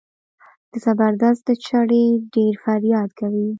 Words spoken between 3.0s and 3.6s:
کوي.